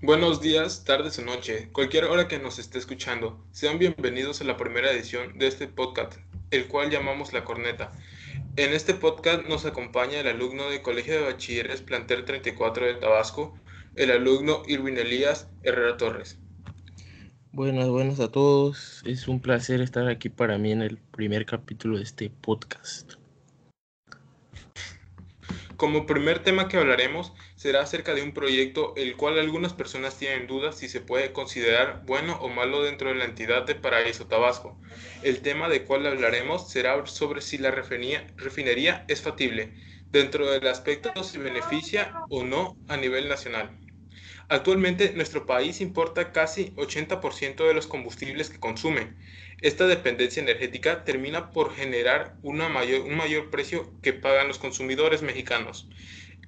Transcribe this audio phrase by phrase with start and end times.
[0.00, 3.44] Buenos días, tardes o noche, cualquier hora que nos esté escuchando.
[3.50, 6.20] Sean bienvenidos a la primera edición de este podcast,
[6.52, 7.90] el cual llamamos La Corneta.
[8.54, 13.58] En este podcast nos acompaña el alumno del Colegio de Bachilleres Plantel 34 de Tabasco,
[13.96, 16.38] el alumno Irvin Elías Herrera Torres.
[17.50, 19.02] Buenas, buenas a todos.
[19.04, 23.14] Es un placer estar aquí para mí en el primer capítulo de este podcast.
[25.78, 30.48] Como primer tema que hablaremos será acerca de un proyecto el cual algunas personas tienen
[30.48, 34.80] dudas si se puede considerar bueno o malo dentro de la entidad de Paraíso Tabasco.
[35.22, 39.72] El tema de cual hablaremos será sobre si la refinería es factible
[40.10, 43.78] dentro del aspecto si beneficia o no a nivel nacional.
[44.48, 49.14] Actualmente nuestro país importa casi 80% de los combustibles que consume.
[49.60, 55.88] Esta dependencia energética termina por generar un mayor precio que pagan los consumidores mexicanos.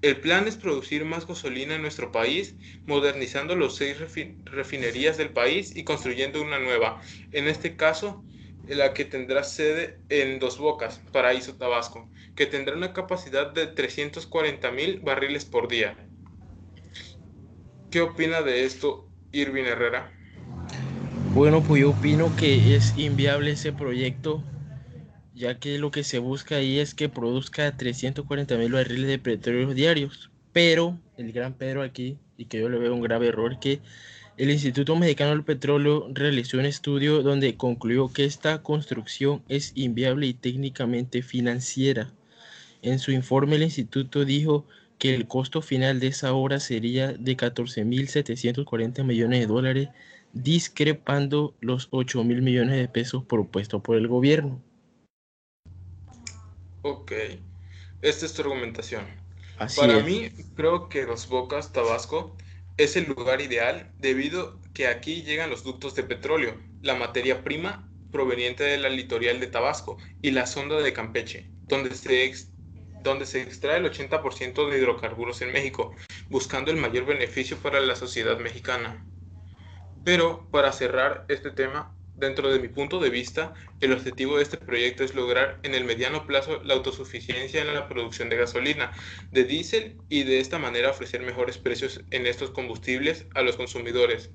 [0.03, 2.57] El plan es producir más gasolina en nuestro país,
[2.87, 3.99] modernizando los seis
[4.47, 8.25] refinerías del país y construyendo una nueva, en este caso
[8.67, 14.71] la que tendrá sede en Dos Bocas, Paraíso Tabasco, que tendrá una capacidad de 340
[14.71, 16.10] mil barriles por día.
[17.91, 20.13] ¿Qué opina de esto Irving Herrera?
[21.35, 24.45] Bueno, pues yo opino que es inviable ese proyecto,
[25.35, 29.75] ya que lo que se busca ahí es que produzca 340 mil barriles de petróleo
[29.75, 30.31] diarios.
[30.53, 33.81] Pero el gran Pedro aquí, y que yo le veo un grave error, que
[34.37, 40.29] el Instituto Mexicano del Petróleo realizó un estudio donde concluyó que esta construcción es inviable
[40.29, 42.13] y técnicamente financiera.
[42.83, 44.65] En su informe el instituto dijo
[45.01, 49.89] que el costo final de esa obra sería de 14.740 millones de dólares,
[50.35, 54.63] discrepando los 8.000 millones de pesos propuestos por el gobierno.
[56.83, 57.13] Ok,
[58.03, 59.07] esta es tu argumentación.
[59.75, 62.37] Para mí, creo que Dos Bocas, Tabasco,
[62.77, 67.91] es el lugar ideal debido que aquí llegan los ductos de petróleo, la materia prima
[68.13, 72.25] proveniente de la litoral de Tabasco y la sonda de Campeche, donde se
[73.03, 75.95] donde se extrae el 80% de hidrocarburos en México,
[76.29, 79.05] buscando el mayor beneficio para la sociedad mexicana.
[80.05, 84.59] Pero para cerrar este tema, dentro de mi punto de vista, el objetivo de este
[84.59, 88.93] proyecto es lograr en el mediano plazo la autosuficiencia en la producción de gasolina,
[89.33, 94.31] de diésel y de esta manera ofrecer mejores precios en estos combustibles a los consumidores.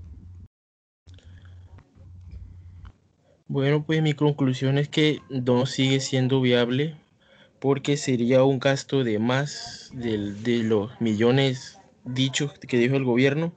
[3.47, 6.95] Bueno, pues mi conclusión es que no sigue siendo viable
[7.59, 13.53] porque sería un gasto de más de, los millones dichos que dijo el gobierno.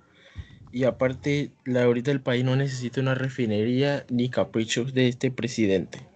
[0.70, 6.06] Y aparte, la ahorita el país no necesita una refinería ni caprichos de este presidente.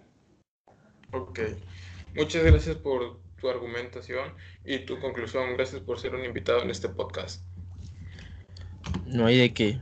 [1.11, 1.39] Ok.
[2.15, 4.33] Muchas gracias por tu argumentación
[4.63, 5.53] y tu conclusión.
[5.55, 7.43] Gracias por ser un invitado en este podcast.
[9.07, 9.81] No hay de qué.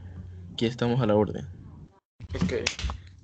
[0.53, 1.47] Aquí estamos a la orden.
[2.35, 2.53] Ok.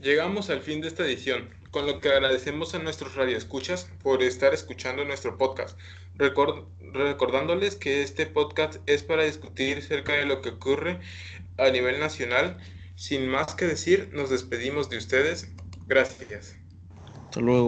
[0.01, 4.51] Llegamos al fin de esta edición con lo que agradecemos a nuestros radioescuchas por estar
[4.51, 5.77] escuchando nuestro podcast,
[6.17, 10.99] recordándoles que este podcast es para discutir acerca de lo que ocurre
[11.59, 12.57] a nivel nacional.
[12.95, 15.51] Sin más que decir, nos despedimos de ustedes.
[15.85, 16.55] Gracias.
[17.25, 17.55] Hasta luego.